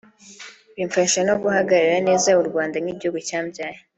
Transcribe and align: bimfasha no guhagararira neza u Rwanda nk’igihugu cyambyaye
bimfasha 0.75 1.19
no 1.27 1.35
guhagararira 1.41 1.99
neza 2.09 2.37
u 2.41 2.43
Rwanda 2.49 2.75
nk’igihugu 2.79 3.19
cyambyaye 3.29 3.77